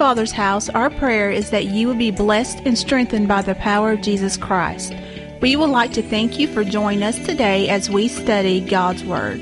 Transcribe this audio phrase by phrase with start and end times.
[0.00, 3.92] Father's house, our prayer is that you will be blessed and strengthened by the power
[3.92, 4.94] of Jesus Christ.
[5.42, 9.40] We would like to thank you for joining us today as we study God's Word.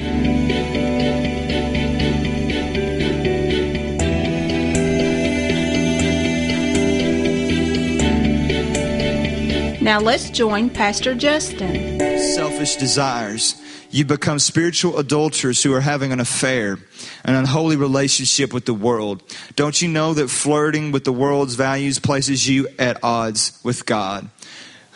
[9.80, 12.00] Now let's join Pastor Justin.
[12.34, 13.62] Selfish desires.
[13.90, 16.78] You become spiritual adulterers who are having an affair,
[17.24, 19.22] an unholy relationship with the world.
[19.56, 24.28] Don't you know that flirting with the world's values places you at odds with God?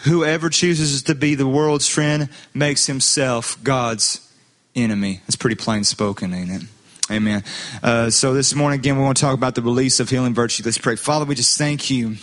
[0.04, 4.32] Whoever chooses to be the world's friend makes himself God's
[4.74, 5.20] enemy.
[5.26, 6.62] That's pretty plain spoken, ain't it?
[7.10, 7.44] Amen.
[7.82, 10.62] Uh, so this morning, again, we want to talk about the release of healing virtue.
[10.64, 10.96] Let's pray.
[10.96, 12.16] Father, we just thank you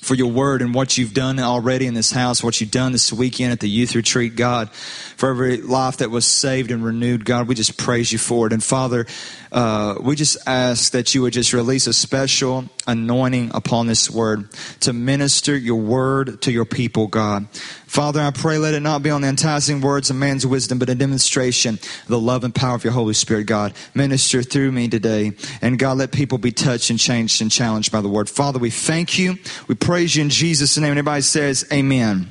[0.00, 3.12] for your word and what you've done already in this house, what you've done this
[3.12, 7.48] weekend at the youth retreat, God, for every life that was saved and renewed, God,
[7.48, 8.52] we just praise you for it.
[8.52, 9.06] And Father,
[9.50, 14.50] uh, we just ask that you would just release a special anointing upon this word
[14.80, 17.46] to minister your word to your people, God.
[17.88, 20.90] Father, I pray let it not be on the enticing words of man's wisdom, but
[20.90, 23.72] a demonstration of the love and power of your Holy Spirit, God.
[23.94, 25.32] Minister through me today.
[25.62, 28.28] And God, let people be touched and changed and challenged by the word.
[28.28, 29.38] Father, we thank you.
[29.68, 30.90] We praise you in Jesus' name.
[30.90, 32.30] Everybody says, Amen.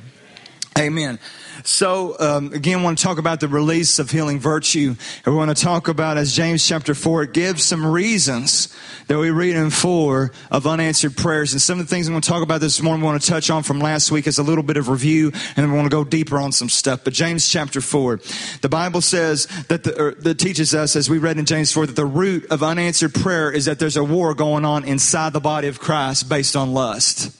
[0.78, 1.18] Amen.
[1.64, 4.94] So, um, again, want to talk about the release of healing virtue.
[5.24, 8.74] And we want to talk about, as James chapter 4, it gives some reasons
[9.08, 11.52] that we read in 4 of unanswered prayers.
[11.52, 13.28] And some of the things I'm going to talk about this morning, we want to
[13.28, 15.90] touch on from last week as a little bit of review, and then we want
[15.90, 17.04] to go deeper on some stuff.
[17.04, 18.20] But James chapter 4,
[18.62, 21.96] the Bible says that, the, that teaches us, as we read in James 4, that
[21.96, 25.68] the root of unanswered prayer is that there's a war going on inside the body
[25.68, 27.34] of Christ based on lust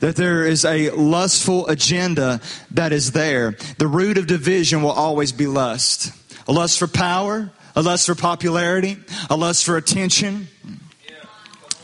[0.00, 3.56] that there is a lustful agenda that is there.
[3.78, 6.12] The root of division will always be lust.
[6.46, 8.96] A lust for power, a lust for popularity,
[9.30, 10.48] a lust for attention,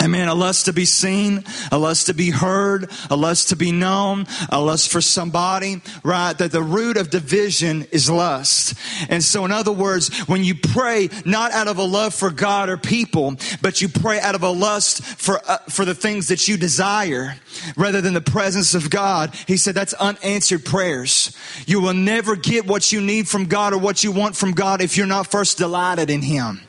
[0.03, 0.29] Amen.
[0.29, 4.27] A lust to be seen, a lust to be heard, a lust to be known,
[4.51, 6.37] a lust for somebody, right?
[6.37, 8.75] That the root of division is lust.
[9.09, 12.69] And so, in other words, when you pray not out of a love for God
[12.69, 16.49] or people, but you pray out of a lust for, uh, for the things that
[16.49, 17.37] you desire
[17.77, 21.35] rather than the presence of God, he said that's unanswered prayers.
[21.67, 24.83] You will never get what you need from God or what you want from God
[24.83, 26.61] if you're not first delighted in Him.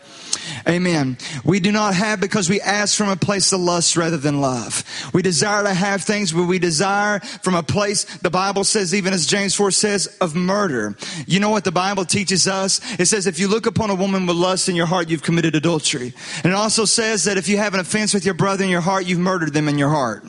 [0.68, 1.18] Amen.
[1.44, 4.84] We do not have because we ask from a place of lust rather than love.
[5.14, 9.14] We desire to have things, but we desire from a place, the Bible says, even
[9.14, 10.96] as James 4 says, of murder.
[11.28, 12.82] You know what the Bible teaches us?
[13.00, 15.56] It says, if you look upon a woman with lust in your heart, you've committed
[15.56, 16.14] adultery.
[16.44, 18.82] And it also says that if you have an offense with your brother in your
[18.82, 20.26] heart, you've murdered them in your heart.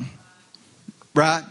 [1.14, 1.44] Right?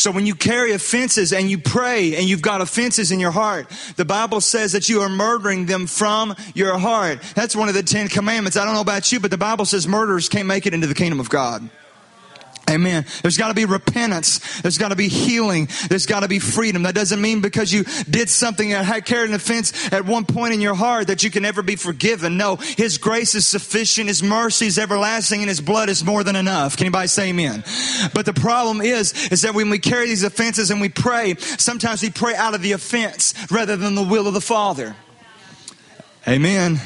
[0.00, 3.70] So when you carry offenses and you pray and you've got offenses in your heart,
[3.96, 7.20] the Bible says that you are murdering them from your heart.
[7.34, 8.56] That's one of the Ten Commandments.
[8.56, 10.94] I don't know about you, but the Bible says murderers can't make it into the
[10.94, 11.68] kingdom of God.
[12.70, 13.04] Amen.
[13.22, 14.60] There's got to be repentance.
[14.62, 15.68] There's got to be healing.
[15.88, 16.84] There's got to be freedom.
[16.84, 20.60] That doesn't mean because you did something and carried an offense at one point in
[20.60, 22.36] your heart that you can never be forgiven.
[22.36, 24.08] No, His grace is sufficient.
[24.08, 26.76] His mercy is everlasting and His blood is more than enough.
[26.76, 27.64] Can anybody say amen?
[28.14, 32.02] But the problem is, is that when we carry these offenses and we pray, sometimes
[32.02, 34.94] we pray out of the offense rather than the will of the Father.
[36.28, 36.80] Amen.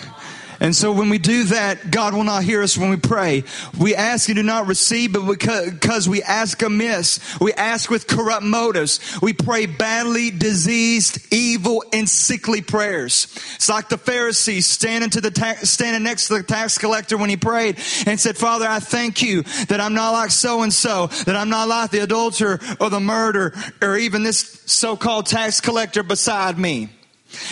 [0.64, 3.44] And so when we do that, God will not hear us when we pray.
[3.78, 8.44] We ask and do not receive, but because we ask amiss, we ask with corrupt
[8.44, 8.98] motives.
[9.20, 13.26] We pray badly diseased, evil, and sickly prayers.
[13.56, 17.28] It's like the Pharisees standing to the ta- standing next to the tax collector when
[17.28, 17.76] he prayed
[18.06, 21.50] and said, "Father, I thank you that I'm not like so and so, that I'm
[21.50, 26.88] not like the adulterer or the murderer or even this so-called tax collector beside me."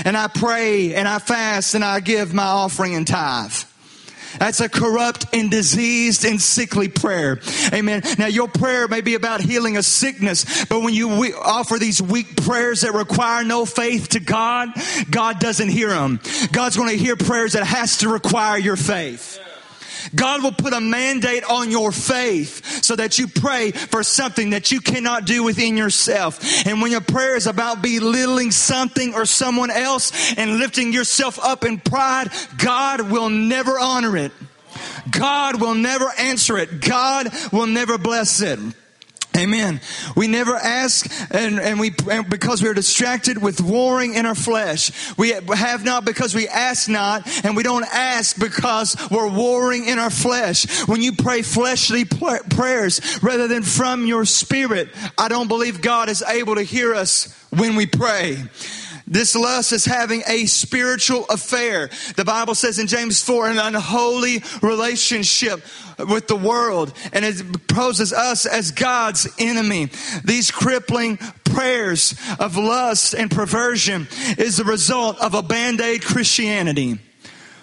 [0.05, 3.53] And I pray and I fast and I give my offering and tithe.
[4.39, 7.41] That's a corrupt and diseased and sickly prayer.
[7.73, 8.03] Amen.
[8.19, 12.37] Now your prayer may be about healing a sickness, but when you offer these weak
[12.37, 14.71] prayers that require no faith to God,
[15.11, 16.21] God doesn't hear them.
[16.51, 19.39] God's going to hear prayers that has to require your faith.
[20.15, 24.71] God will put a mandate on your faith so that you pray for something that
[24.71, 26.67] you cannot do within yourself.
[26.67, 31.65] And when your prayer is about belittling something or someone else and lifting yourself up
[31.65, 32.29] in pride,
[32.59, 34.33] God will never honor it.
[35.11, 36.81] God will never answer it.
[36.81, 38.59] God will never bless it.
[39.37, 39.81] Amen.
[40.15, 44.91] We never ask and, and we, and because we're distracted with warring in our flesh.
[45.17, 49.99] We have not because we ask not and we don't ask because we're warring in
[49.99, 50.87] our flesh.
[50.87, 56.23] When you pray fleshly prayers rather than from your spirit, I don't believe God is
[56.23, 58.37] able to hear us when we pray.
[59.07, 61.91] This lust is having a spiritual affair.
[62.17, 65.63] The Bible says in James 4, an unholy relationship
[65.99, 66.93] with the world.
[67.13, 69.91] And it poses us as God's enemy.
[70.25, 74.09] These crippling prayers of lust and perversion
[74.39, 76.99] is the result of a band-aid Christianity.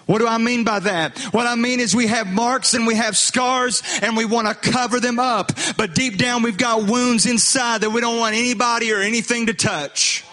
[0.06, 1.18] What do I mean by that?
[1.30, 4.54] What I mean is we have marks and we have scars and we want to
[4.54, 5.52] cover them up.
[5.76, 9.54] But deep down we've got wounds inside that we don't want anybody or anything to
[9.54, 10.24] touch.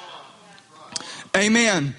[1.35, 1.95] Amen.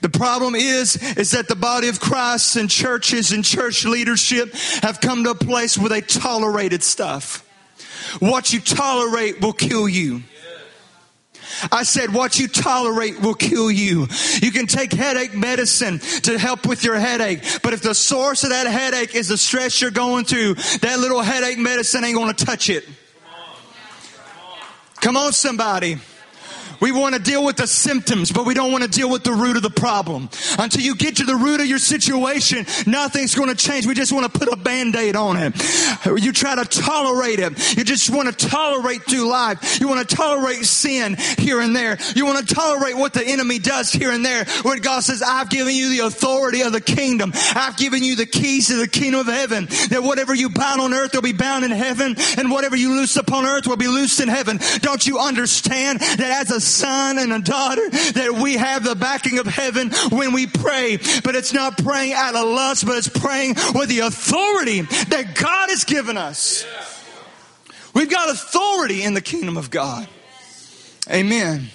[0.00, 5.00] The problem is, is that the body of Christ and churches and church leadership have
[5.00, 7.46] come to a place where they tolerated stuff.
[8.18, 10.22] What you tolerate will kill you.
[11.70, 14.06] I said, what you tolerate will kill you.
[14.40, 18.50] You can take headache medicine to help with your headache, but if the source of
[18.50, 22.44] that headache is the stress you're going through, that little headache medicine ain't going to
[22.44, 22.88] touch it.
[25.00, 25.98] Come on, somebody.
[26.80, 29.32] We want to deal with the symptoms, but we don't want to deal with the
[29.32, 30.28] root of the problem.
[30.58, 33.86] Until you get to the root of your situation, nothing's going to change.
[33.86, 35.54] We just want to put a band-aid on it.
[36.06, 37.76] You try to tolerate it.
[37.76, 39.80] You just want to tolerate through life.
[39.80, 41.98] You want to tolerate sin here and there.
[42.14, 44.44] You want to tolerate what the enemy does here and there.
[44.62, 47.32] Where God says, I've given you the authority of the kingdom.
[47.34, 49.66] I've given you the keys to the kingdom of heaven.
[49.90, 53.16] That whatever you bind on earth will be bound in heaven, and whatever you loose
[53.16, 54.58] upon earth will be loosed in heaven.
[54.80, 59.38] Don't you understand that as a son and a daughter that we have the backing
[59.38, 60.98] of heaven when we pray.
[61.22, 65.70] But it's not praying out of lust, but it's praying with the authority that God
[65.70, 66.64] has given us.
[67.94, 70.08] We've got authority in the kingdom of God.
[71.10, 71.68] Amen.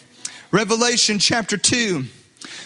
[0.52, 2.06] Revelation chapter 2,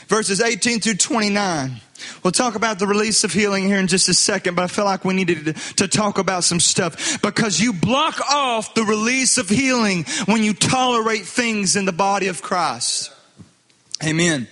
[0.07, 1.81] verses 18 through 29.
[2.23, 4.85] We'll talk about the release of healing here in just a second, but I feel
[4.85, 9.49] like we needed to talk about some stuff because you block off the release of
[9.49, 13.11] healing when you tolerate things in the body of Christ.
[14.03, 14.47] Amen.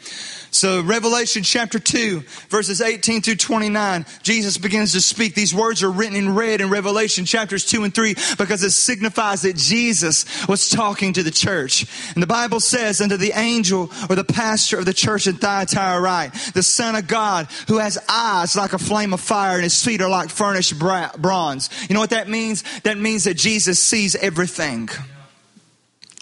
[0.52, 5.36] So, Revelation chapter 2, verses 18 through 29, Jesus begins to speak.
[5.36, 9.42] These words are written in red in Revelation chapters 2 and 3 because it signifies
[9.42, 11.86] that Jesus was talking to the church.
[12.14, 16.00] And the Bible says, unto the angel or the pastor of the church in Thyatira
[16.00, 19.84] write, the Son of God, who has eyes like a flame of fire and his
[19.84, 21.70] feet are like furnished bronze.
[21.90, 22.64] You know what that means?
[22.82, 24.90] That means that Jesus sees everything.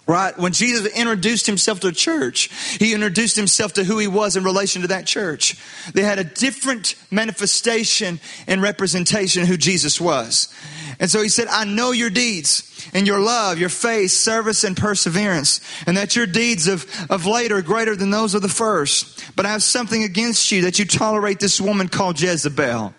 [0.06, 0.38] Right?
[0.38, 2.48] When Jesus introduced himself to a church,
[2.78, 5.56] he introduced himself to who he was in relation to that church.
[5.94, 10.54] They had a different manifestation and representation of who Jesus was.
[11.00, 14.76] And so he said, I know your deeds and your love, your faith, service, and
[14.76, 19.24] perseverance, and that your deeds of, of late are greater than those of the first.
[19.34, 22.94] But I have something against you that you tolerate this woman called Jezebel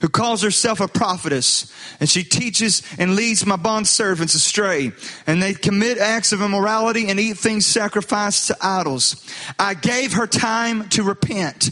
[0.00, 4.92] who calls herself a prophetess, and she teaches and leads my bond servants astray,
[5.26, 9.24] and they commit acts of immorality and eat things sacrificed to idols.
[9.58, 11.70] I gave her time to repent.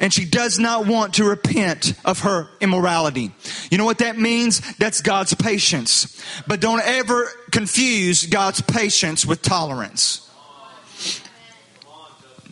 [0.00, 3.32] And she does not want to repent of her immorality.
[3.68, 4.60] You know what that means?
[4.76, 6.22] That's God's patience.
[6.46, 10.24] But don't ever confuse God's patience with tolerance.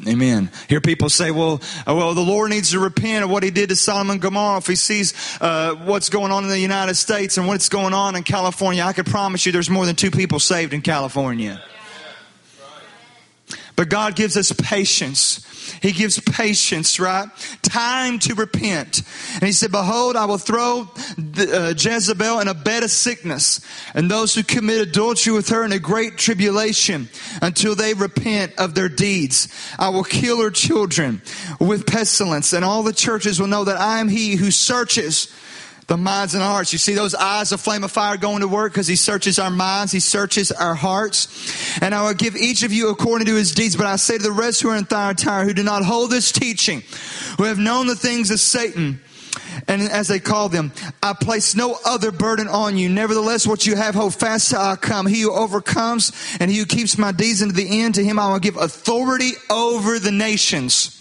[0.07, 0.51] Amen.
[0.69, 3.71] Hear people say, well, uh, well, the Lord needs to repent of what he did
[3.71, 7.39] to Sodom and Gomorrah if he sees uh, what's going on in the United States
[7.39, 8.83] and what's going on in California.
[8.83, 11.63] I can promise you there's more than two people saved in California.
[13.77, 15.43] But God gives us patience.
[15.83, 17.29] He gives patience, right?
[17.63, 19.03] Time to repent.
[19.35, 23.61] And he said, Behold, I will throw the, uh, Jezebel in a bed of sickness,
[23.95, 27.09] and those who commit adultery with her in a great tribulation
[27.43, 29.49] until they repent of their deeds.
[29.79, 31.21] I will kill her children
[31.61, 35.33] with pestilence, and all the churches will know that I am he who searches
[35.87, 36.73] the minds and hearts.
[36.73, 39.51] You see those eyes of flame of fire going to work because he searches our
[39.51, 41.79] minds, he searches our hearts.
[41.81, 43.77] And I will give each of you according to his deeds.
[43.77, 46.33] But I say to the rest who are in Thyatira who do not hold this
[46.33, 46.83] teaching,
[47.39, 49.01] who have known the things of Satan,
[49.69, 52.89] and as they call them, I place no other burden on you.
[52.89, 55.07] Nevertheless, what you have, hold fast till I come.
[55.07, 58.33] He who overcomes and he who keeps my deeds into the end, to him I
[58.33, 60.96] will give authority over the nations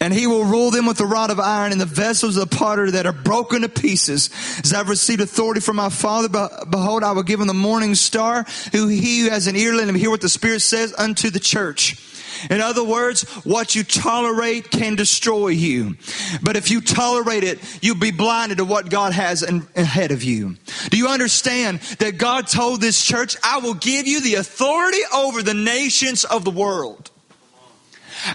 [0.00, 2.56] and he will rule them with the rod of iron and the vessels of the
[2.56, 4.30] potter that are broken to pieces.
[4.62, 6.28] As I've received authority from my Father,
[6.68, 9.88] behold, I will give him the morning star, who he who has an ear, let
[9.88, 12.02] him hear what the Spirit says unto the church.
[12.50, 15.96] In other words, what you tolerate can destroy you.
[16.42, 20.22] But if you tolerate it, you'll be blinded to what God has in, ahead of
[20.22, 20.56] you.
[20.90, 25.42] Do you understand that God told this church, I will give you the authority over
[25.42, 27.10] the nations of the world?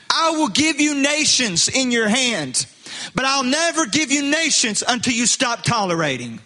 [0.10, 2.66] I will give you nations in your hand,
[3.16, 6.40] but I'll never give you nations until you stop tolerating.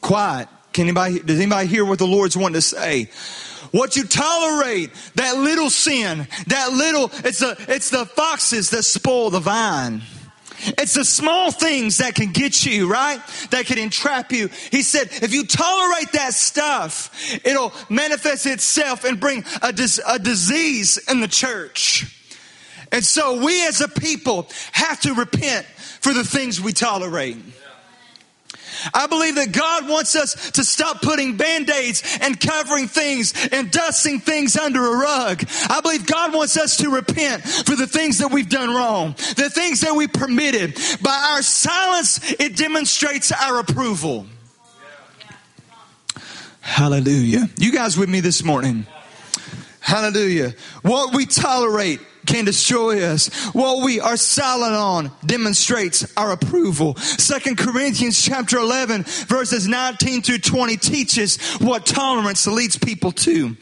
[0.00, 0.48] Quiet.
[0.72, 3.10] Can anybody, does anybody hear what the Lord's wanting to say?
[3.72, 9.30] What you tolerate, that little sin, that little, it's the, it's the foxes that spoil
[9.30, 10.02] the vine.
[10.78, 13.20] It's the small things that can get you, right?
[13.50, 14.48] That can entrap you.
[14.70, 17.10] He said, if you tolerate that stuff,
[17.44, 22.12] it'll manifest itself and bring a, dis- a disease in the church.
[22.92, 25.66] And so we as a people have to repent
[26.00, 27.36] for the things we tolerate.
[28.94, 34.20] I believe that God wants us to stop putting band-aids and covering things and dusting
[34.20, 35.44] things under a rug.
[35.68, 39.50] I believe God wants us to repent for the things that we've done wrong, the
[39.50, 40.78] things that we permitted.
[41.02, 44.26] By our silence, it demonstrates our approval.
[46.60, 47.48] Hallelujah.
[47.58, 48.86] You guys with me this morning?
[49.80, 50.54] Hallelujah.
[50.82, 53.28] What we tolerate can destroy us.
[53.54, 56.96] What we are silent on demonstrates our approval.
[56.96, 63.54] Second Corinthians chapter 11 verses 19 to 20 teaches what tolerance leads people to.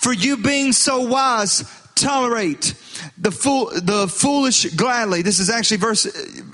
[0.00, 2.74] For you being so wise, tolerate
[3.18, 5.22] the fool, the foolish gladly.
[5.22, 6.06] This is actually verse,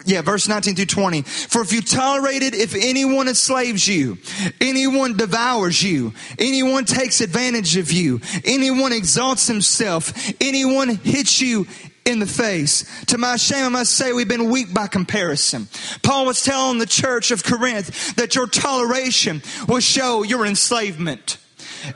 [0.05, 1.23] yeah, verse 19 through 20.
[1.23, 4.19] For if you tolerate it, if anyone enslaves you,
[4.61, 11.67] anyone devours you, anyone takes advantage of you, anyone exalts himself, anyone hits you
[12.05, 13.05] in the face.
[13.07, 15.69] To my shame, I must say we've been weak by comparison.
[16.03, 21.39] Paul was telling the church of Corinth that your toleration will show your enslavement.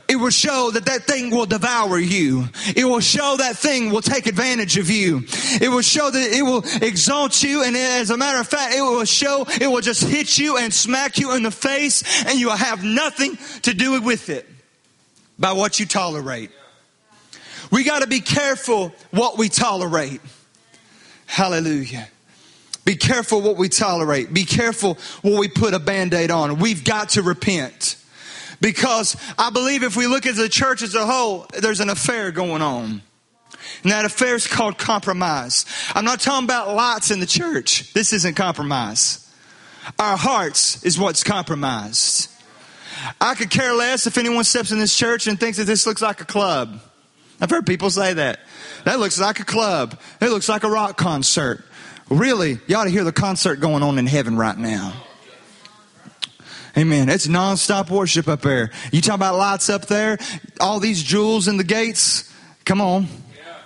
[0.07, 2.49] It will show that that thing will devour you.
[2.75, 5.23] It will show that thing will take advantage of you.
[5.61, 7.63] It will show that it will exalt you.
[7.63, 10.73] And as a matter of fact, it will show, it will just hit you and
[10.73, 14.47] smack you in the face and you will have nothing to do with it
[15.39, 16.51] by what you tolerate.
[17.71, 20.21] We got to be careful what we tolerate.
[21.25, 22.07] Hallelujah.
[22.85, 24.33] Be careful what we tolerate.
[24.33, 26.57] Be careful what we put a band aid on.
[26.57, 27.97] We've got to repent.
[28.59, 32.31] Because I believe if we look at the church as a whole, there's an affair
[32.31, 33.01] going on.
[33.83, 35.65] And that affair is called compromise.
[35.93, 37.93] I'm not talking about lots in the church.
[37.93, 39.23] This isn't compromise.
[39.99, 42.31] Our hearts is what's compromised.
[43.21, 46.01] I could care less if anyone steps in this church and thinks that this looks
[46.01, 46.79] like a club.
[47.39, 48.39] I've heard people say that.
[48.85, 49.99] That looks like a club.
[50.19, 51.63] It looks like a rock concert.
[52.09, 54.93] Really, you ought to hear the concert going on in heaven right now.
[56.77, 57.09] Amen.
[57.09, 58.69] It's nonstop worship up there.
[58.91, 60.19] You talk about lights up there,
[60.59, 62.31] all these jewels in the gates.
[62.65, 63.07] Come on.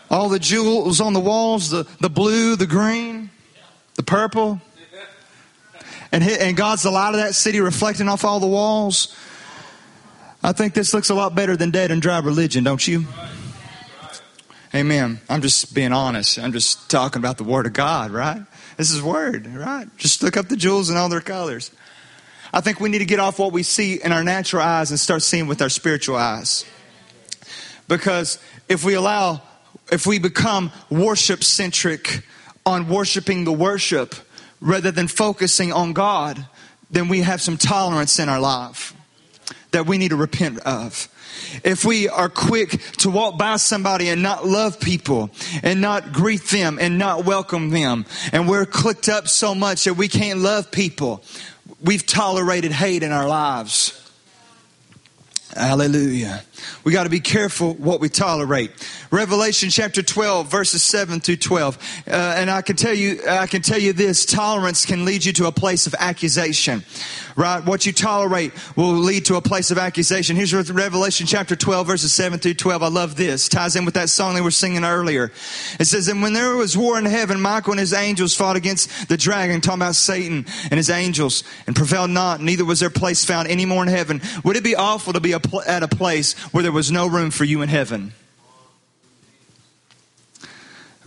[0.10, 3.30] All the jewels on the walls, the, the blue, the green,
[3.96, 4.62] the purple.
[6.14, 9.14] And, and God's the light of that city reflecting off all the walls.
[10.42, 13.06] I think this looks a lot better than dead and dry religion, don't you?
[14.74, 15.20] Amen.
[15.30, 16.40] I'm just being honest.
[16.40, 18.42] I'm just talking about the Word of God, right?
[18.78, 19.86] This is Word, right?
[19.98, 21.72] Just look up the jewels and all their colors.
[22.54, 25.00] I think we need to get off what we see in our natural eyes and
[25.00, 26.66] start seeing with our spiritual eyes.
[27.88, 29.42] Because if we allow,
[29.92, 32.24] if we become worship centric
[32.66, 34.16] on worshiping the worship
[34.60, 36.46] rather than focusing on God,
[36.90, 38.94] then we have some tolerance in our life
[39.72, 41.08] that we need to repent of.
[41.64, 45.32] If we are quick to walk by somebody and not love people
[45.64, 49.96] and not greet them and not welcome them, and we're clicked up so much that
[49.96, 51.24] we can't love people,
[51.82, 53.98] we've tolerated hate in our lives.
[55.56, 56.44] Hallelujah.
[56.86, 58.72] We got to be careful what we tolerate.
[59.12, 62.04] Revelation chapter 12 verses 7 through 12.
[62.08, 65.34] Uh, and I can tell you, I can tell you this, tolerance can lead you
[65.34, 66.86] to a place of accusation.
[67.36, 67.64] Right?
[67.66, 70.36] What you tolerate will lead to a place of accusation.
[70.36, 72.84] Here's Revelation chapter 12 verses 7 through 12.
[72.84, 73.48] I love this.
[73.50, 75.32] Ties in with that song they were singing earlier.
[75.80, 79.10] It says, and when there was war in heaven, Michael and his angels fought against
[79.10, 83.26] the dragon, talking about Satan and his angels, and prevailed not, neither was their place
[83.26, 84.22] found any more in heaven.
[84.44, 87.44] Would it be awful to be at a place where there was no room for
[87.44, 88.14] you in heaven?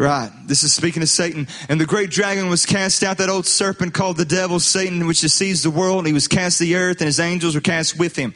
[0.05, 0.31] Right.
[0.47, 1.49] This is speaking of Satan.
[1.71, 5.23] And the great dragon was cast out, that old serpent called the devil, Satan, which
[5.23, 6.01] deceives the world.
[6.01, 8.35] And he was cast to the earth, and his angels were cast with him.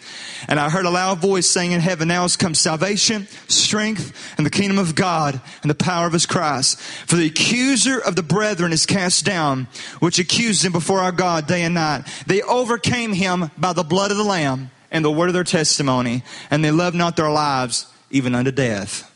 [0.49, 4.47] And I heard a loud voice saying in heaven, Now has come salvation, strength, and
[4.47, 6.81] the kingdom of God, and the power of his Christ.
[6.81, 11.47] For the accuser of the brethren is cast down, which accused him before our God
[11.47, 12.05] day and night.
[12.27, 16.23] They overcame him by the blood of the Lamb and the word of their testimony,
[16.51, 19.08] and they loved not their lives even unto death.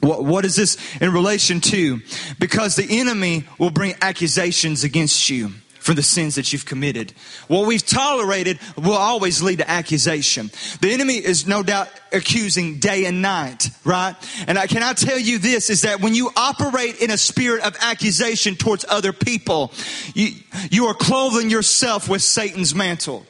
[0.00, 2.00] What, what is this in relation to?
[2.38, 5.50] Because the enemy will bring accusations against you
[5.80, 7.12] for the sins that you've committed.
[7.46, 10.50] What we've tolerated will always lead to accusation.
[10.80, 14.16] The enemy is no doubt accusing day and night, right?
[14.48, 17.76] And I cannot tell you this is that when you operate in a spirit of
[17.80, 19.72] accusation towards other people,
[20.12, 20.30] you,
[20.72, 23.24] you are clothing yourself with Satan's mantle.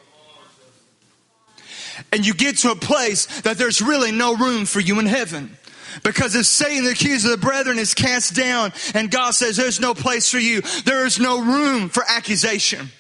[2.13, 5.57] and you get to a place that there's really no room for you in heaven.
[6.03, 9.81] Because if Satan, the accuser of the brethren, is cast down and God says there's
[9.81, 12.91] no place for you, there is no room for accusation.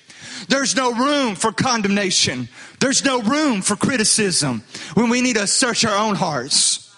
[0.49, 2.49] There's no room for condemnation.
[2.81, 4.63] There's no room for criticism
[4.95, 6.95] when we need to search our own hearts.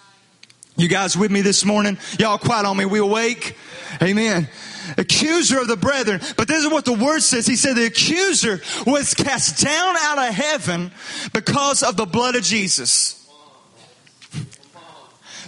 [0.76, 1.98] You guys with me this morning?
[2.18, 2.84] Y'all quiet on me.
[2.84, 3.56] We awake?
[4.02, 4.48] Amen.
[4.96, 6.20] Accuser of the brethren.
[6.36, 7.46] But this is what the word says.
[7.46, 10.92] He said the accuser was cast down out of heaven
[11.32, 13.27] because of the blood of Jesus.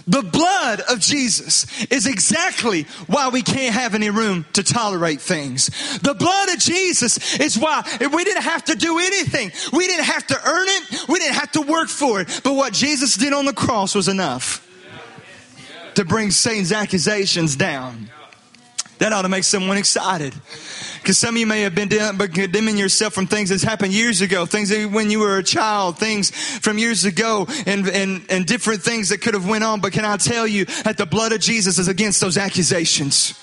[0.07, 5.67] The blood of Jesus is exactly why we can't have any room to tolerate things.
[5.99, 9.51] The blood of Jesus is why we didn't have to do anything.
[9.73, 11.07] We didn't have to earn it.
[11.07, 12.41] We didn't have to work for it.
[12.43, 14.67] But what Jesus did on the cross was enough
[15.95, 18.09] to bring Satan's accusations down.
[19.01, 20.31] That ought to make someone excited.
[21.01, 24.45] Because some of you may have been condemning yourself from things that's happened years ago,
[24.45, 26.29] things when you were a child, things
[26.59, 29.81] from years ago, and, and, and different things that could have went on.
[29.81, 33.33] But can I tell you that the blood of Jesus is against those accusations?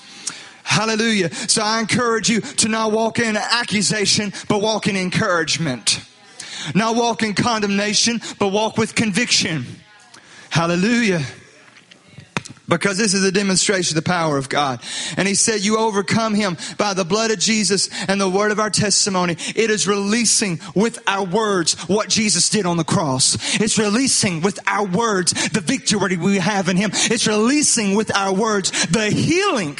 [0.63, 1.29] Hallelujah.
[1.33, 5.99] So I encourage you to not walk in accusation, but walk in encouragement.
[6.73, 9.65] Not walk in condemnation, but walk with conviction.
[10.51, 11.25] Hallelujah
[12.69, 14.81] because this is a demonstration of the power of God.
[15.17, 18.59] And he said, you overcome him by the blood of Jesus and the word of
[18.59, 19.33] our testimony.
[19.55, 23.59] It is releasing with our words what Jesus did on the cross.
[23.59, 26.91] It's releasing with our words the victory we have in him.
[26.93, 29.77] It's releasing with our words the healing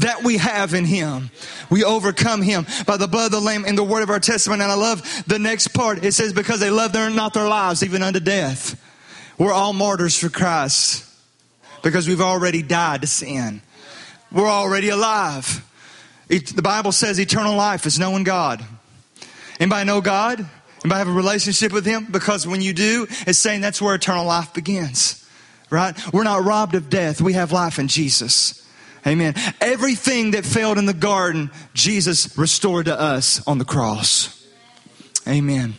[0.00, 1.30] that we have in him.
[1.70, 4.62] We overcome him by the blood of the lamb and the word of our testimony.
[4.62, 6.04] And I love the next part.
[6.04, 8.80] It says, because they love their, not their lives even unto death.
[9.38, 11.07] We're all martyrs for Christ
[11.82, 13.62] because we've already died to sin.
[14.30, 15.64] We're already alive.
[16.28, 18.64] the Bible says eternal life is knowing God.
[19.58, 20.46] Anybody know God?
[20.84, 22.06] Anybody have a relationship with Him?
[22.10, 25.24] Because when you do, it's saying that's where eternal life begins.
[25.70, 25.96] Right?
[26.12, 27.20] We're not robbed of death.
[27.20, 28.66] We have life in Jesus.
[29.06, 29.34] Amen.
[29.60, 34.34] Everything that failed in the garden, Jesus restored to us on the cross.
[35.26, 35.74] Amen.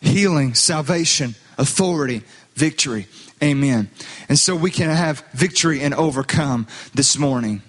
[0.00, 2.22] Healing, salvation, authority,
[2.54, 3.06] victory.
[3.42, 3.88] Amen.
[4.28, 7.62] And so we can have victory and overcome this morning.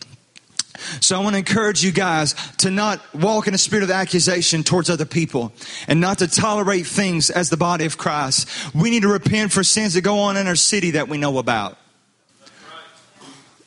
[1.01, 4.63] So I want to encourage you guys to not walk in a spirit of accusation
[4.63, 5.51] towards other people
[5.87, 8.47] and not to tolerate things as the body of Christ.
[8.73, 11.37] We need to repent for sins that go on in our city that we know
[11.37, 11.77] about.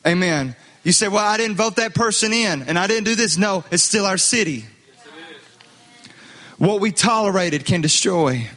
[0.05, 0.55] Amen.
[0.83, 3.37] You say, well, I didn't vote that person in and I didn't do this.
[3.37, 4.65] No, it's still our city.
[6.57, 8.47] what we tolerated can destroy,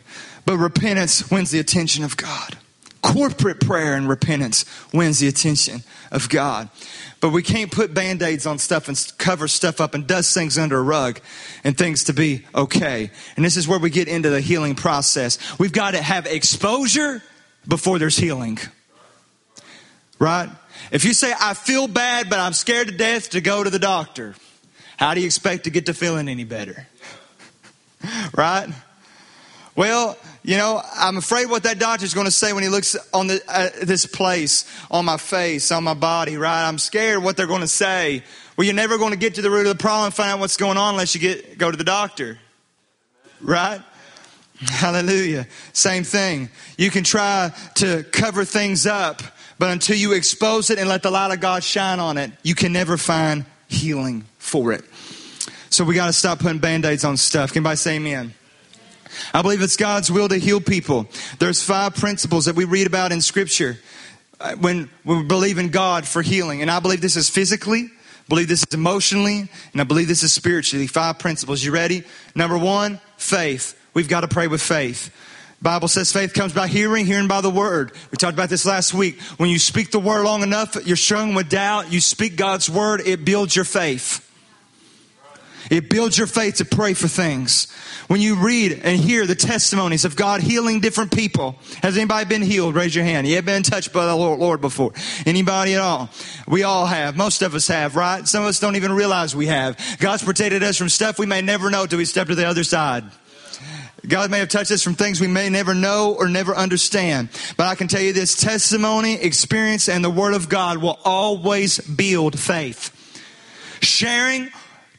[0.44, 2.56] but repentance wins the attention of God
[3.02, 6.68] corporate prayer and repentance wins the attention of God.
[7.20, 10.58] But we can't put band aids on stuff and cover stuff up and dust things
[10.58, 11.20] under a rug
[11.64, 13.10] and things to be okay.
[13.36, 15.38] And this is where we get into the healing process.
[15.58, 17.22] We've got to have exposure
[17.66, 18.58] before there's healing.
[20.18, 20.48] Right?
[20.90, 23.78] If you say, I feel bad, but I'm scared to death to go to the
[23.78, 24.34] doctor,
[24.96, 26.86] how do you expect to get to feeling any better?
[28.36, 28.68] right?
[29.74, 33.26] Well, you know, I'm afraid what that doctor's going to say when he looks on
[33.26, 36.68] the, uh, this place, on my face, on my body, right?
[36.68, 38.22] I'm scared what they're going to say.
[38.56, 40.38] Well, you're never going to get to the root of the problem and find out
[40.38, 42.38] what's going on unless you get, go to the doctor.
[43.42, 43.82] Right?
[44.60, 45.48] Hallelujah.
[45.72, 46.48] Same thing.
[46.78, 49.22] You can try to cover things up,
[49.58, 52.54] but until you expose it and let the light of God shine on it, you
[52.54, 54.84] can never find healing for it.
[55.70, 57.52] So we got to stop putting band aids on stuff.
[57.52, 58.32] Can anybody say amen?
[59.32, 61.06] I believe it's God's will to heal people.
[61.38, 63.78] There's five principles that we read about in Scripture
[64.40, 66.62] uh, when we believe in God for healing.
[66.62, 67.90] And I believe this is physically,
[68.28, 70.86] believe this is emotionally, and I believe this is spiritually.
[70.86, 71.64] Five principles.
[71.64, 72.04] You ready?
[72.34, 73.78] Number one, faith.
[73.94, 75.10] We've got to pray with faith.
[75.62, 77.92] Bible says faith comes by hearing, hearing by the word.
[78.10, 79.20] We talked about this last week.
[79.38, 81.90] When you speak the word long enough, you're strung with doubt.
[81.90, 84.22] You speak God's word, it builds your faith.
[85.70, 87.72] It builds your faith to pray for things.
[88.08, 92.42] When you read and hear the testimonies of God healing different people, has anybody been
[92.42, 92.74] healed?
[92.74, 93.26] Raise your hand.
[93.26, 94.92] You have been touched by the Lord before?
[95.24, 96.08] Anybody at all?
[96.46, 97.16] We all have.
[97.16, 98.26] Most of us have, right?
[98.28, 99.76] Some of us don't even realize we have.
[99.98, 102.64] God's protected us from stuff we may never know till we step to the other
[102.64, 103.04] side.
[104.06, 107.28] God may have touched us from things we may never know or never understand.
[107.56, 111.78] But I can tell you this testimony, experience, and the Word of God will always
[111.78, 112.92] build faith.
[113.82, 114.50] Sharing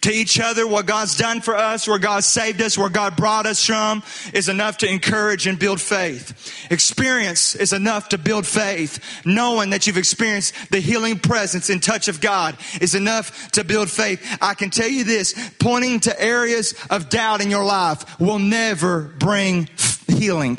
[0.01, 3.45] to each other what God's done for us, where God saved us, where God brought
[3.45, 6.67] us from is enough to encourage and build faith.
[6.71, 8.99] Experience is enough to build faith.
[9.25, 13.89] Knowing that you've experienced the healing presence and touch of God is enough to build
[13.89, 14.37] faith.
[14.41, 19.01] I can tell you this, pointing to areas of doubt in your life will never
[19.01, 19.69] bring
[20.07, 20.57] healing.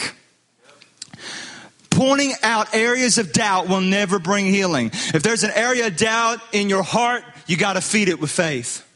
[1.90, 4.90] Pointing out areas of doubt will never bring healing.
[4.92, 8.30] If there's an area of doubt in your heart, you got to feed it with
[8.30, 8.87] faith.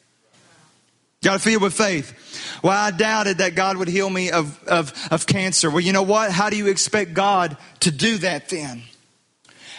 [1.23, 2.61] Got to it with faith.
[2.63, 5.71] Well, I doubted that God would heal me of, of, of cancer.
[5.71, 6.33] Well, you know what?
[6.33, 8.83] How do you expect God to do that then?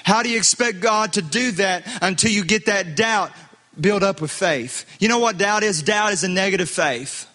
[0.04, 3.32] How do you expect God to do that until you get that doubt
[3.80, 4.86] built up with faith?
[5.00, 5.84] You know what doubt is?
[5.84, 7.30] Doubt is a negative faith.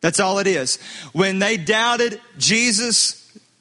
[0.00, 0.76] That's all it is.
[1.12, 3.17] When they doubted Jesus,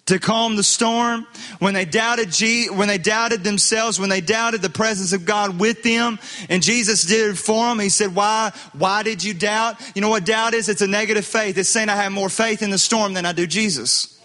[0.08, 1.28] to calm the storm,
[1.60, 5.60] when they doubted G, when they doubted themselves, when they doubted the presence of God
[5.60, 6.18] with them,
[6.50, 9.76] and Jesus did it for them, he said, why, why did you doubt?
[9.96, 10.70] You know what doubt is?
[10.70, 11.58] It's a negative faith.
[11.58, 14.20] It's saying I have more faith in the storm than I do Jesus.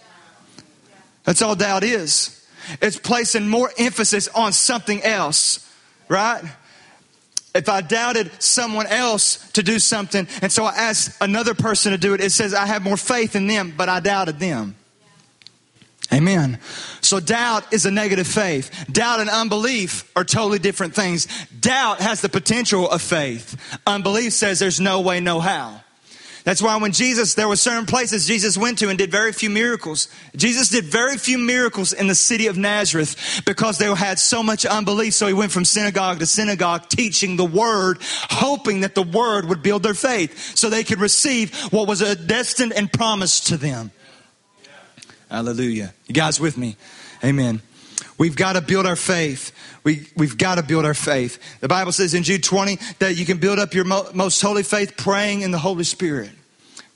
[1.25, 2.45] That's all doubt is.
[2.81, 5.69] It's placing more emphasis on something else,
[6.07, 6.43] right?
[7.53, 11.97] If I doubted someone else to do something, and so I asked another person to
[11.97, 14.77] do it, it says I have more faith in them, but I doubted them.
[16.13, 16.59] Amen.
[17.01, 18.85] So doubt is a negative faith.
[18.91, 21.27] Doubt and unbelief are totally different things.
[21.59, 23.79] Doubt has the potential of faith.
[23.87, 25.81] Unbelief says there's no way, no how.
[26.43, 29.49] That's why when Jesus, there were certain places Jesus went to and did very few
[29.49, 30.09] miracles.
[30.35, 34.65] Jesus did very few miracles in the city of Nazareth because they had so much
[34.65, 35.13] unbelief.
[35.13, 39.63] So he went from synagogue to synagogue teaching the word, hoping that the word would
[39.63, 43.91] build their faith so they could receive what was destined and promised to them.
[45.33, 45.95] Hallelujah.
[46.05, 46.77] You guys with me?
[47.23, 47.59] Amen.
[48.19, 49.51] We've got to build our faith.
[49.83, 51.39] We, we've got to build our faith.
[51.59, 54.61] The Bible says in Jude 20 that you can build up your mo- most holy
[54.61, 56.29] faith praying in the Holy Spirit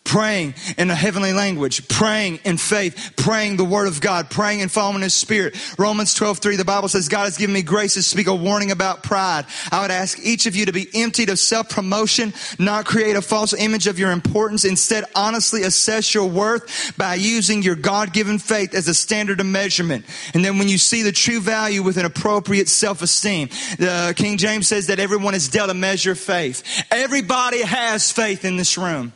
[0.07, 4.71] praying in a heavenly language, praying in faith, praying the word of God, praying and
[4.71, 5.55] following his spirit.
[5.77, 8.71] Romans 12, 3, the Bible says, God has given me grace to speak a warning
[8.71, 9.45] about pride.
[9.69, 13.53] I would ask each of you to be emptied of self-promotion, not create a false
[13.53, 14.63] image of your importance.
[14.63, 20.05] Instead, honestly assess your worth by using your God-given faith as a standard of measurement.
[20.33, 24.69] And then when you see the true value with an appropriate self-esteem, the King James
[24.69, 26.63] says that everyone is dealt a measure of faith.
[26.91, 29.11] Everybody has faith in this room.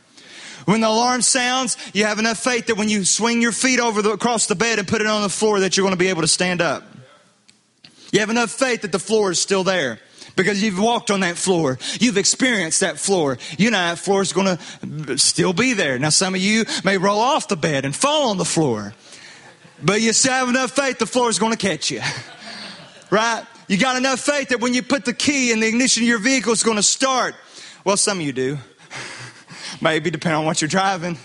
[0.64, 4.02] When the alarm sounds, you have enough faith that when you swing your feet over
[4.02, 6.08] the, across the bed and put it on the floor that you're going to be
[6.08, 6.84] able to stand up.
[8.12, 9.98] You have enough faith that the floor is still there
[10.36, 11.78] because you've walked on that floor.
[11.98, 13.38] You've experienced that floor.
[13.58, 15.98] You know that floor is going to still be there.
[15.98, 18.94] Now, some of you may roll off the bed and fall on the floor,
[19.82, 22.00] but you still have enough faith the floor is going to catch you.
[23.10, 23.44] right?
[23.68, 26.18] You got enough faith that when you put the key in the ignition of your
[26.18, 27.34] vehicle, it's going to start.
[27.84, 28.58] Well, some of you do.
[29.82, 31.18] Maybe, depending on what you're driving,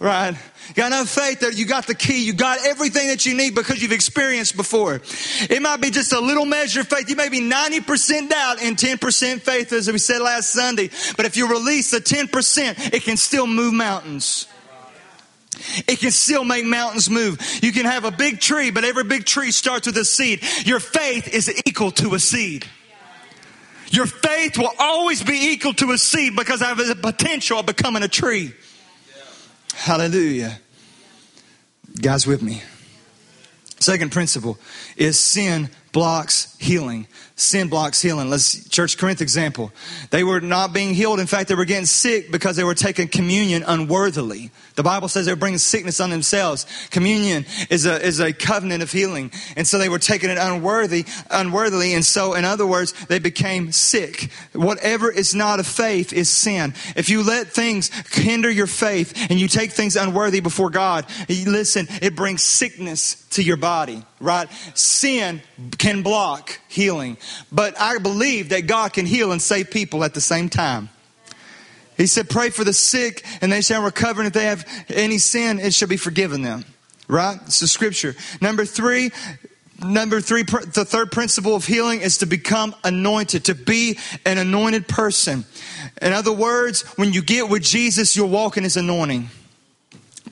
[0.00, 0.36] right?
[0.68, 2.24] You got enough faith that you got the key.
[2.24, 5.00] You got everything that you need because you've experienced before.
[5.48, 7.08] It might be just a little measure of faith.
[7.08, 10.90] You may be 90% doubt and 10% faith, as we said last Sunday.
[11.16, 14.48] But if you release the 10%, it can still move mountains.
[15.86, 17.38] It can still make mountains move.
[17.62, 20.42] You can have a big tree, but every big tree starts with a seed.
[20.64, 22.66] Your faith is equal to a seed.
[23.92, 27.66] Your faith will always be equal to a seed because I have the potential of
[27.66, 28.54] becoming a tree.
[29.74, 30.58] Hallelujah.
[32.00, 32.62] Guys, with me.
[33.80, 34.58] Second principle
[34.96, 37.06] is sin blocks healing.
[37.36, 38.30] Sin blocks healing.
[38.30, 39.72] Let's Church Corinth example.
[40.10, 41.20] They were not being healed.
[41.20, 44.50] In fact, they were getting sick because they were taking communion unworthily.
[44.74, 46.66] The Bible says they were bringing sickness on themselves.
[46.90, 49.30] Communion is a, is a covenant of healing.
[49.56, 51.94] And so they were taking it unworthy, unworthily.
[51.94, 54.30] And so, in other words, they became sick.
[54.52, 56.74] Whatever is not of faith is sin.
[56.96, 61.86] If you let things hinder your faith and you take things unworthy before God, listen,
[62.00, 64.48] it brings sickness to your body, right?
[64.74, 65.42] Sin
[65.78, 67.18] can block healing,
[67.50, 70.88] but I believe that God can heal and save people at the same time.
[71.96, 75.18] He said, Pray for the sick, and they shall recover, and if they have any
[75.18, 76.64] sin, it shall be forgiven them.
[77.08, 77.38] Right?
[77.44, 78.14] It's the scripture.
[78.40, 79.10] Number three,
[79.84, 84.88] number three, the third principle of healing is to become anointed, to be an anointed
[84.88, 85.44] person.
[86.00, 89.28] In other words, when you get with Jesus, you'll walk in his anointing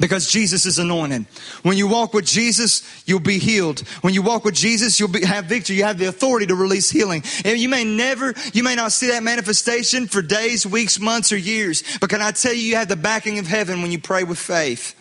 [0.00, 1.26] because Jesus is anointed.
[1.62, 3.80] When you walk with Jesus, you'll be healed.
[4.00, 5.76] When you walk with Jesus, you'll be, have victory.
[5.76, 7.22] You have the authority to release healing.
[7.44, 11.36] And you may never, you may not see that manifestation for days, weeks, months, or
[11.36, 11.84] years.
[12.00, 14.38] But can I tell you, you have the backing of heaven when you pray with
[14.38, 14.96] faith.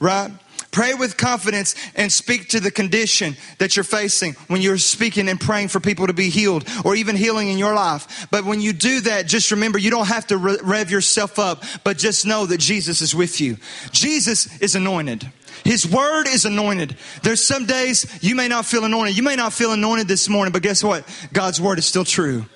[0.00, 0.32] Right?
[0.74, 5.40] Pray with confidence and speak to the condition that you're facing when you're speaking and
[5.40, 8.26] praying for people to be healed or even healing in your life.
[8.32, 11.96] But when you do that, just remember you don't have to rev yourself up, but
[11.96, 13.56] just know that Jesus is with you.
[13.92, 15.30] Jesus is anointed.
[15.62, 16.96] His word is anointed.
[17.22, 19.16] There's some days you may not feel anointed.
[19.16, 21.06] You may not feel anointed this morning, but guess what?
[21.32, 22.46] God's word is still true.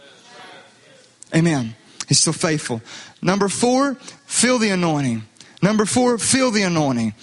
[1.33, 1.77] Amen.
[2.09, 2.83] He's still faithful.
[3.23, 3.95] Number four,
[4.27, 5.23] feel the anointing.
[5.63, 7.15] Number four, feel the anointing.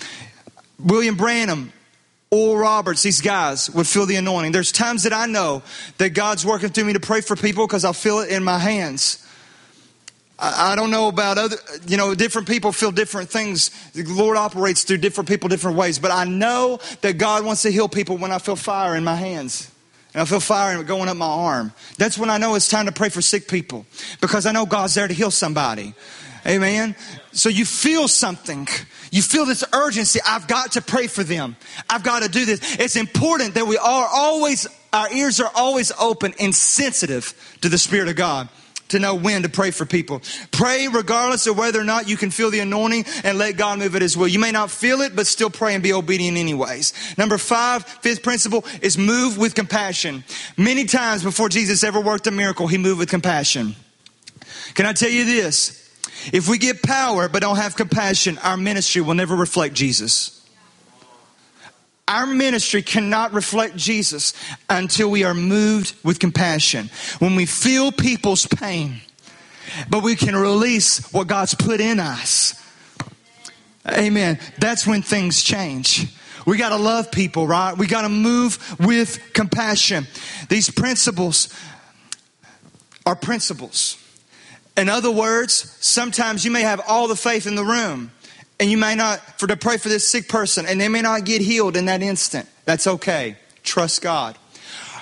[0.79, 1.71] William Branham
[2.31, 4.51] Oral Roberts, these guys would feel the anointing.
[4.51, 5.63] There's times that I know
[5.97, 8.59] that God's working through me to pray for people because I'll feel it in my
[8.59, 9.25] hands.
[10.37, 11.55] I, I don't know about other,
[11.87, 13.69] you know, different people feel different things.
[13.93, 17.71] The Lord operates through different people different ways, but I know that God wants to
[17.71, 19.71] heal people when I feel fire in my hands.
[20.13, 21.73] And I feel fire going up my arm.
[21.97, 23.85] That's when I know it's time to pray for sick people
[24.21, 25.93] because I know God's there to heal somebody.
[26.47, 26.95] Amen.
[27.31, 28.67] So you feel something.
[29.11, 30.19] You feel this urgency.
[30.25, 31.55] I've got to pray for them.
[31.89, 32.77] I've got to do this.
[32.79, 37.77] It's important that we are always, our ears are always open and sensitive to the
[37.77, 38.49] Spirit of God
[38.89, 40.21] to know when to pray for people.
[40.51, 43.95] Pray regardless of whether or not you can feel the anointing and let God move
[43.95, 44.27] at His will.
[44.27, 46.93] You may not feel it, but still pray and be obedient anyways.
[47.17, 50.23] Number five, fifth principle is move with compassion.
[50.57, 53.75] Many times before Jesus ever worked a miracle, He moved with compassion.
[54.75, 55.84] Can I tell you this?
[56.33, 60.31] If we get power but don't have compassion, our ministry will never reflect Jesus.
[62.07, 64.33] Our ministry cannot reflect Jesus
[64.69, 66.89] until we are moved with compassion.
[67.17, 69.01] When we feel people's pain,
[69.89, 72.61] but we can release what God's put in us.
[73.87, 74.39] Amen.
[74.59, 76.07] That's when things change.
[76.45, 77.75] We got to love people, right?
[77.75, 80.05] We got to move with compassion.
[80.47, 81.49] These principles
[83.05, 83.97] are principles.
[84.77, 88.11] In other words, sometimes you may have all the faith in the room,
[88.59, 91.23] and you may not, for to pray for this sick person, and they may not
[91.23, 92.47] get healed in that instant.
[92.65, 93.37] That's okay.
[93.63, 94.37] Trust God.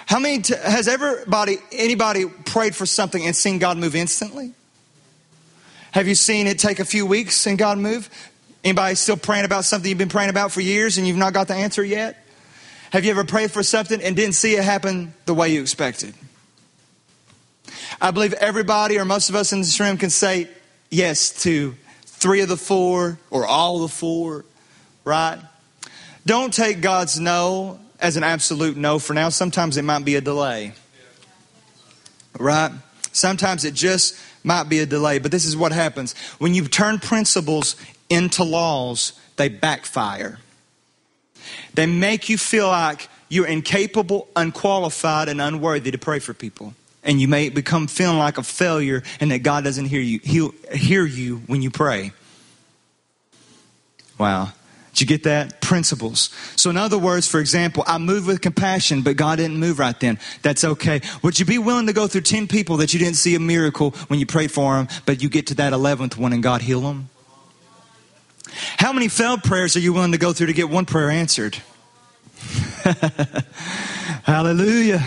[0.06, 4.54] How many t- has everybody, anybody prayed for something and seen God move instantly?
[5.92, 8.10] Have you seen it take a few weeks and God move?
[8.64, 11.48] Anybody still praying about something you've been praying about for years and you've not got
[11.48, 12.18] the answer yet?
[12.92, 16.14] Have you ever prayed for something and didn't see it happen the way you expected?
[18.02, 20.48] I believe everybody or most of us in this room can say
[20.90, 21.76] yes to
[22.06, 24.46] three of the four or all the four,
[25.04, 25.40] right?
[26.26, 29.30] Don't take God's no as an absolute no for now.
[29.30, 30.74] Sometimes it might be a delay,
[32.40, 32.72] right?
[33.12, 35.20] Sometimes it just might be a delay.
[35.20, 37.76] But this is what happens when you turn principles
[38.10, 40.40] into laws, they backfire.
[41.74, 47.20] They make you feel like you're incapable, unqualified, and unworthy to pray for people and
[47.20, 51.06] you may become feeling like a failure and that God doesn't hear you he'll hear
[51.06, 52.12] you when you pray.
[54.18, 54.54] Wow.
[54.94, 55.60] Did you get that?
[55.60, 56.30] Principles.
[56.56, 60.00] So, in other words, for example, I moved with compassion, but God didn't move right
[60.00, 60.20] then.
[60.44, 61.02] That's okay.
[61.24, 63.92] Would you be willing to go through 10 people that you didn't see a miracle
[64.08, 66.82] when you prayed for them, but you get to that 11th one and God heal
[66.82, 67.10] them?
[68.78, 71.58] How many failed prayers are you willing to go through to get one prayer answered?
[74.24, 75.04] Hallelujah.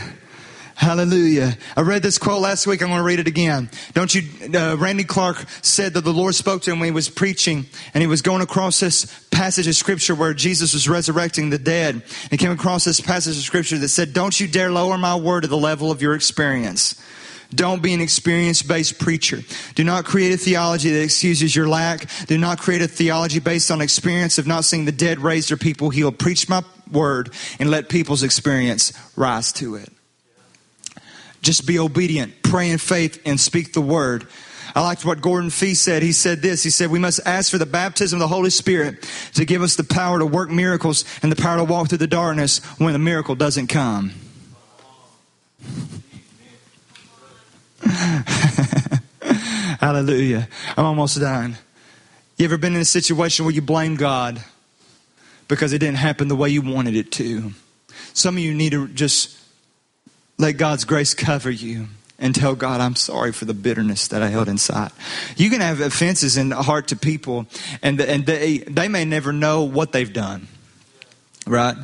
[0.77, 1.57] Hallelujah.
[1.75, 2.83] I read this quote last week.
[2.83, 3.71] I'm going to read it again.
[3.95, 4.23] Don't you,
[4.55, 8.03] uh, Randy Clark said that the Lord spoke to him when he was preaching and
[8.03, 12.03] he was going across this passage of scripture where Jesus was resurrecting the dead.
[12.31, 15.41] He came across this passage of scripture that said, don't you dare lower my word
[15.43, 17.03] to the level of your experience.
[17.55, 19.41] Don't be an experience based preacher.
[19.77, 22.07] Do not create a theology that excuses your lack.
[22.27, 25.57] Do not create a theology based on experience of not seeing the dead raised or
[25.57, 26.19] people healed.
[26.19, 26.62] Preach my
[26.93, 29.91] word and let people's experience rise to it.
[31.46, 34.26] Just be obedient, pray in faith, and speak the word.
[34.74, 36.02] I liked what Gordon Fee said.
[36.02, 36.64] He said this.
[36.64, 39.76] He said, We must ask for the baptism of the Holy Spirit to give us
[39.76, 42.98] the power to work miracles and the power to walk through the darkness when the
[42.98, 44.11] miracle doesn't come.
[49.78, 50.48] Hallelujah.
[50.76, 51.59] I'm almost done.
[52.38, 54.42] You ever been in a situation where you blame God
[55.46, 57.52] because it didn't happen the way you wanted it to?
[58.14, 59.45] Some of you need to just
[60.38, 64.29] let God's grace cover you and tell God, I'm sorry for the bitterness that I
[64.29, 64.90] held inside.
[65.37, 67.46] You can have offenses in the heart to people,
[67.83, 70.49] and, and they, they may never know what they've done,
[71.46, 71.77] right?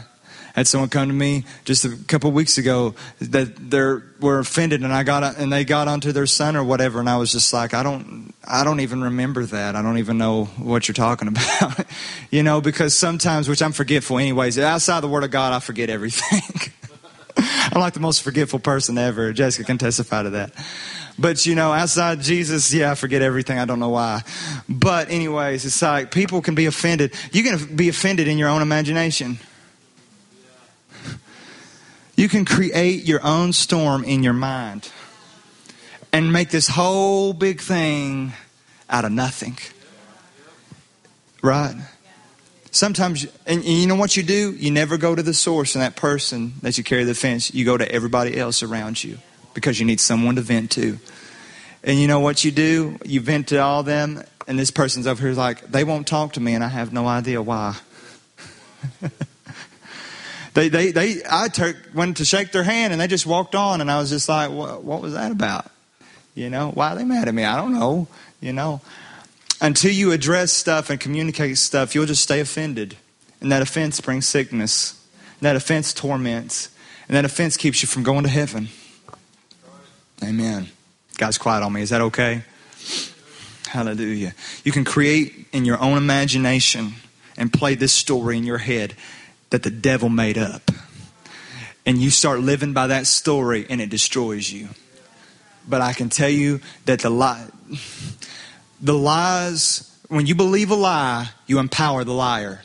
[0.54, 4.92] Had someone come to me just a couple weeks ago that they were offended, and
[4.92, 7.72] I got and they got onto their son or whatever, and I was just like,
[7.72, 9.76] I don't, I don't even remember that.
[9.76, 11.28] I don't even know what you're talking
[11.60, 11.86] about,
[12.30, 14.58] you know, because sometimes, which I'm forgetful anyways.
[14.58, 16.70] Outside the Word of God, I forget everything.
[17.72, 19.32] I'm like the most forgetful person ever.
[19.32, 20.52] Jessica can testify to that.
[21.18, 23.58] But you know, outside Jesus, yeah, I forget everything.
[23.58, 24.22] I don't know why.
[24.68, 27.14] But anyways, it's like people can be offended.
[27.32, 29.38] You can be offended in your own imagination.
[32.14, 34.90] You can create your own storm in your mind
[36.12, 38.34] and make this whole big thing
[38.90, 39.56] out of nothing.
[41.42, 41.74] Right?
[42.72, 44.52] Sometimes, and you know what you do?
[44.52, 47.54] You never go to the source and that person that you carry the fence.
[47.54, 49.18] You go to everybody else around you
[49.54, 50.98] because you need someone to vent to.
[51.84, 52.98] And you know what you do?
[53.04, 56.40] You vent to all them, and this person's over here like, they won't talk to
[56.40, 57.76] me, and I have no idea why.
[60.54, 63.80] They, they, they, I tur- went to shake their hand and they just walked on,
[63.80, 65.70] and I was just like, what, what was that about?
[66.34, 67.44] You know, why are they mad at me?
[67.44, 68.06] I don't know.
[68.40, 68.80] You know,
[69.62, 72.96] until you address stuff and communicate stuff, you'll just stay offended.
[73.40, 75.00] And that offense brings sickness.
[75.40, 76.68] And that offense torments.
[77.08, 78.68] And that offense keeps you from going to heaven.
[80.22, 80.68] Amen.
[81.16, 81.82] God's quiet on me.
[81.82, 82.42] Is that okay?
[83.68, 84.34] Hallelujah.
[84.64, 86.94] You can create in your own imagination
[87.36, 88.94] and play this story in your head
[89.50, 90.70] that the devil made up.
[91.86, 94.68] And you start living by that story and it destroys you.
[95.68, 97.46] But I can tell you that the lie,
[98.82, 102.60] the lies, when you believe a lie, you empower the liar.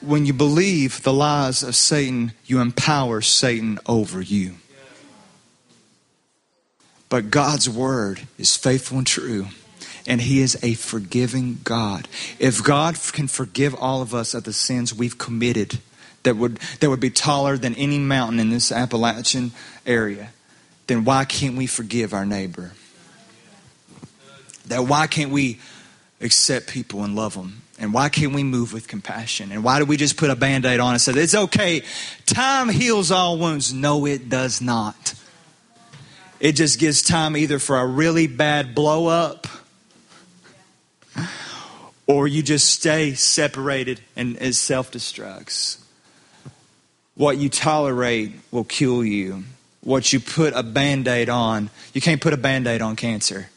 [0.00, 4.56] When you believe the lies of Satan, you empower Satan over you.
[7.08, 9.48] But God's word is faithful and true
[10.06, 12.08] and He is a forgiving God.
[12.38, 15.78] If God can forgive all of us of the sins we've committed
[16.22, 19.52] that would, that would be taller than any mountain in this Appalachian
[19.86, 20.30] area,
[20.86, 22.72] then why can't we forgive our neighbor?
[24.66, 25.58] That why can't we
[26.20, 27.62] accept people and love them?
[27.78, 29.50] And why can't we move with compassion?
[29.50, 31.82] And why do we just put a band aid on and say, it's okay,
[32.26, 33.72] time heals all wounds?
[33.72, 35.14] No, it does not.
[36.38, 39.46] It just gives time either for a really bad blow up
[42.06, 45.82] or you just stay separated and it self destructs.
[47.14, 49.44] What you tolerate will kill you.
[49.82, 53.48] What you put a band aid on, you can't put a band aid on cancer.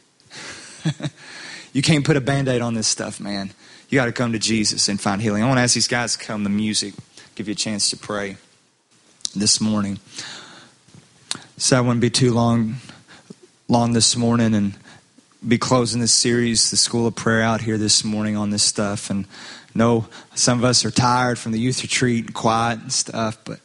[1.74, 3.52] you can't put a band aid on this stuff, man.
[3.90, 5.44] You got to come to Jesus and find healing.
[5.44, 6.94] I want to ask these guys to come to music,
[7.36, 8.38] give you a chance to pray
[9.36, 10.00] this morning.
[11.58, 12.76] So I wouldn't be too long
[13.68, 14.78] long this morning and
[15.48, 19.10] be closing this series, the School of Prayer, out here this morning on this stuff.
[19.10, 19.26] And
[19.76, 23.60] know some of us are tired from the youth retreat and quiet and stuff, but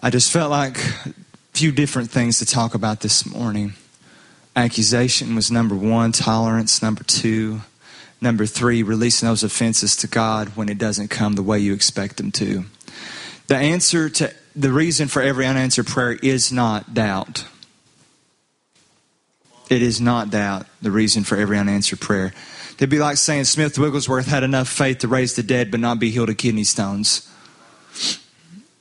[0.00, 1.14] I just felt like a
[1.54, 3.74] few different things to talk about this morning.
[4.54, 7.62] Accusation was number one, tolerance, number two.
[8.20, 12.18] Number three, releasing those offenses to God when it doesn't come the way you expect
[12.18, 12.64] them to.
[13.48, 17.46] The answer to the reason for every unanswered prayer is not doubt.
[19.70, 22.32] It is not doubt the reason for every unanswered prayer.
[22.76, 25.98] It'd be like saying Smith Wigglesworth had enough faith to raise the dead but not
[25.98, 27.28] be healed of kidney stones.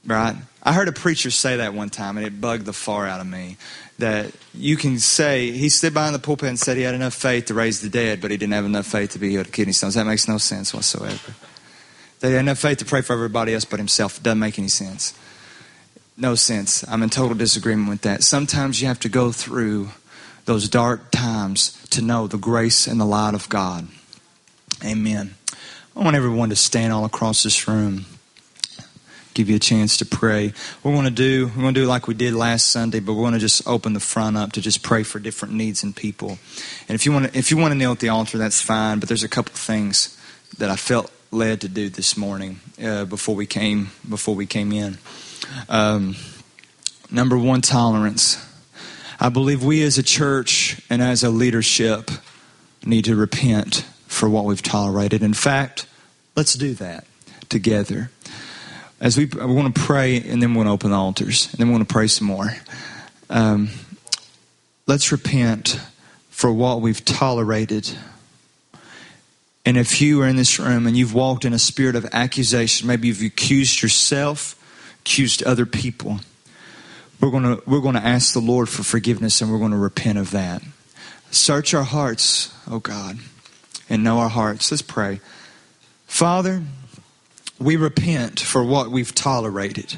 [0.05, 0.35] Right?
[0.63, 3.27] I heard a preacher say that one time and it bugged the far out of
[3.27, 3.57] me.
[3.97, 7.45] That you can say, he stood behind the pulpit and said he had enough faith
[7.45, 9.73] to raise the dead, but he didn't have enough faith to be healed of kidney
[9.73, 9.95] stones.
[9.95, 11.33] That makes no sense whatsoever.
[12.19, 14.17] That he had enough faith to pray for everybody else but himself.
[14.17, 15.17] It doesn't make any sense.
[16.17, 16.87] No sense.
[16.87, 18.23] I'm in total disagreement with that.
[18.23, 19.89] Sometimes you have to go through
[20.45, 23.87] those dark times to know the grace and the light of God.
[24.83, 25.35] Amen.
[25.95, 28.05] I want everyone to stand all across this room.
[29.33, 30.53] Give you a chance to pray.
[30.83, 33.23] We're going to do we're going to do like we did last Sunday, but we're
[33.23, 36.37] going to just open the front up to just pray for different needs and people.
[36.87, 38.99] And if you want to, if you want to kneel at the altar, that's fine.
[38.99, 40.17] But there's a couple things
[40.57, 44.73] that I felt led to do this morning uh, before we came before we came
[44.73, 44.97] in.
[45.69, 46.15] Um,
[47.09, 48.45] number one, tolerance.
[49.19, 52.09] I believe we as a church and as a leadership
[52.83, 55.21] need to repent for what we've tolerated.
[55.21, 55.85] In fact,
[56.35, 57.05] let's do that
[57.47, 58.09] together.
[59.01, 61.59] As we, we want to pray, and then we want to open the altars, and
[61.59, 62.55] then we want to pray some more.
[63.29, 63.69] Um,
[64.87, 65.77] let's repent
[66.29, 67.91] for what we've tolerated.
[69.65, 72.87] And if you are in this room and you've walked in a spirit of accusation,
[72.87, 74.55] maybe you've accused yourself,
[75.01, 76.19] accused other people
[77.21, 79.77] we're going to we're going to ask the Lord for forgiveness and we're going to
[79.77, 80.63] repent of that.
[81.29, 83.19] Search our hearts, oh God,
[83.89, 84.71] and know our hearts.
[84.71, 85.21] Let's pray.
[86.07, 86.63] Father,
[87.61, 89.95] we repent for what we've tolerated.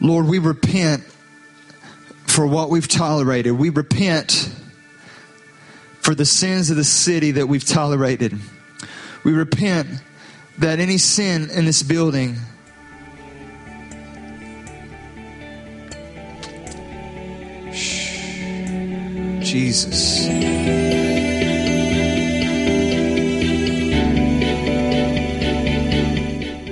[0.00, 1.04] Lord, we repent
[2.26, 3.52] for what we've tolerated.
[3.52, 4.52] We repent
[6.00, 8.38] for the sins of the city that we've tolerated.
[9.24, 9.88] We repent
[10.58, 12.36] that any sin in this building
[19.42, 20.09] Jesus.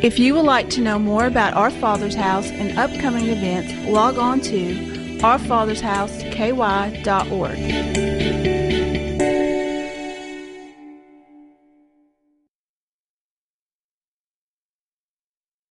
[0.09, 4.17] If you would like to know more about Our Father's House and upcoming events, log
[4.17, 4.75] on to
[5.21, 8.08] ourfathersHouseKY.org.